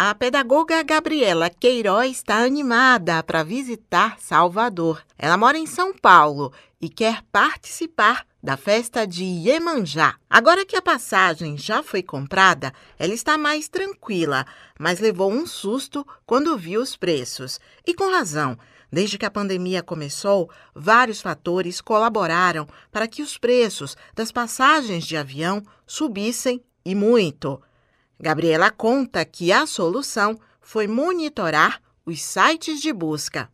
[0.00, 5.02] A pedagoga Gabriela Queiroz está animada para visitar Salvador.
[5.18, 10.14] Ela mora em São Paulo e quer participar da festa de Iemanjá.
[10.30, 14.46] Agora que a passagem já foi comprada, ela está mais tranquila,
[14.78, 17.58] mas levou um susto quando viu os preços.
[17.84, 18.56] E com razão.
[18.92, 25.16] Desde que a pandemia começou, vários fatores colaboraram para que os preços das passagens de
[25.16, 27.60] avião subissem e muito.
[28.20, 33.48] Gabriela conta que a solução foi monitorar os sites de busca.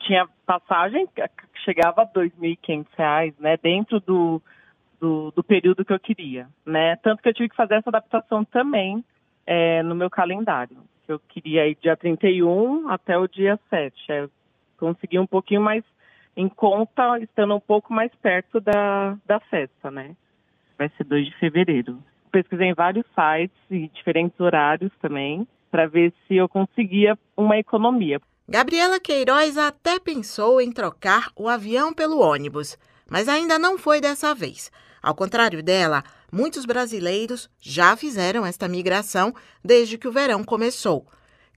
[0.00, 1.22] Tinha passagem que
[1.64, 4.42] chegava a R$ 2.500, né, dentro do,
[5.00, 6.96] do, do, período que eu queria, né?
[6.96, 9.04] Tanto que eu tive que fazer essa adaptação também
[9.46, 10.78] é, no meu calendário.
[11.08, 14.12] Eu queria ir dia 31 até o dia 7.
[14.12, 14.28] É,
[14.76, 15.84] consegui um pouquinho mais
[16.36, 20.14] em conta, estando um pouco mais perto da, da festa, né?
[20.76, 21.98] Vai ser 2 de fevereiro.
[22.36, 28.20] Pesquisei em vários sites e diferentes horários também, para ver se eu conseguia uma economia.
[28.46, 32.76] Gabriela Queiroz até pensou em trocar o avião pelo ônibus,
[33.10, 34.70] mas ainda não foi dessa vez.
[35.02, 39.32] Ao contrário dela, muitos brasileiros já fizeram esta migração
[39.64, 41.06] desde que o verão começou.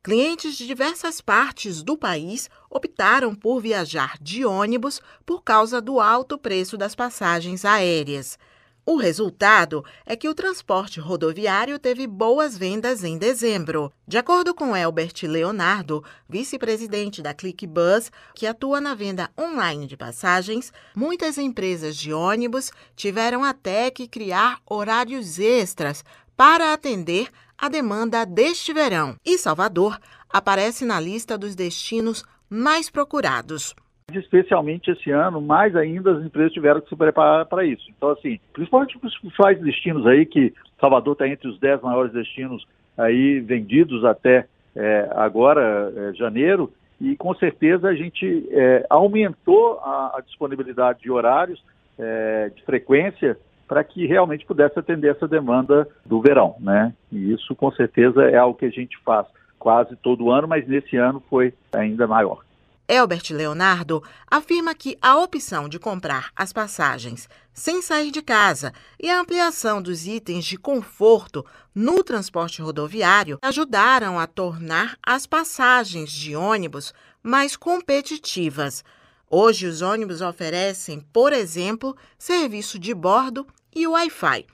[0.02, 6.38] Clientes de diversas partes do país optaram por viajar de ônibus por causa do alto
[6.38, 8.40] preço das passagens aéreas.
[8.86, 13.92] O resultado é que o transporte rodoviário teve boas vendas em dezembro.
[14.08, 20.74] De acordo com Elbert Leonardo, vice-presidente da ClickBus, que atua na venda online de passagens,
[20.96, 26.04] muitas empresas de ônibus tiveram até que criar horários extras
[26.36, 29.18] para atender a demanda deste verão.
[29.24, 30.00] E Salvador
[30.30, 33.76] aparece na lista dos destinos mais procurados.
[34.18, 37.86] Especialmente esse ano, mais ainda as empresas tiveram que se preparar para isso.
[37.96, 42.66] Então, assim, principalmente os principais destinos aí, que Salvador está entre os 10 maiores destinos
[42.98, 50.18] aí vendidos até é, agora, é, janeiro, e com certeza a gente é, aumentou a,
[50.18, 51.64] a, disponibilidade de horários,
[51.98, 53.38] é, de frequência,
[53.68, 56.94] para que realmente pudesse atender essa demanda do verão, né?
[57.12, 59.28] E isso com certeza é algo que a gente faz
[59.60, 62.40] quase todo ano, mas nesse ano foi ainda maior.
[62.90, 69.08] Elbert Leonardo afirma que a opção de comprar as passagens sem sair de casa e
[69.12, 71.46] a ampliação dos itens de conforto
[71.76, 76.92] no transporte rodoviário ajudaram a tornar as passagens de ônibus
[77.22, 78.84] mais competitivas.
[79.30, 84.48] Hoje, os ônibus oferecem, por exemplo, serviço de bordo e Wi-Fi.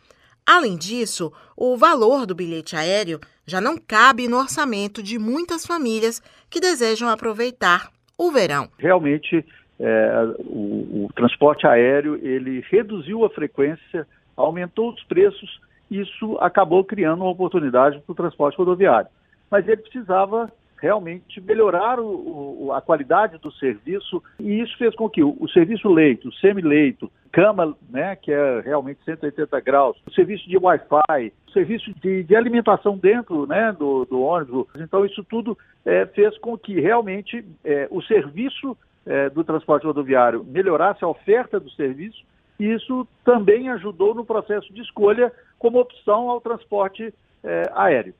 [0.45, 6.21] Além disso, o valor do bilhete aéreo já não cabe no orçamento de muitas famílias
[6.49, 8.69] que desejam aproveitar o verão.
[8.77, 9.45] Realmente,
[9.79, 15.59] é, o, o transporte aéreo ele reduziu a frequência, aumentou os preços,
[15.89, 19.09] isso acabou criando uma oportunidade para o transporte rodoviário.
[19.49, 25.09] Mas ele precisava realmente melhorar o, o, a qualidade do serviço e isso fez com
[25.09, 30.47] que o, o serviço leito, semi-leito, cama, né, que é realmente 180 graus, o serviço
[30.47, 34.67] de Wi-Fi, o serviço de, de alimentação dentro né, do, do, ônibus.
[34.77, 40.45] Então, isso tudo é, fez com que realmente é, o serviço é, do transporte rodoviário
[40.45, 42.23] melhorasse a oferta do serviço
[42.57, 45.29] e isso também ajudou no processo de escolha
[45.59, 47.13] como opção ao transporte
[47.43, 48.13] é, aéreo.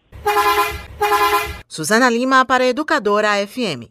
[1.70, 3.90] Suzana Lima para Educadora FM.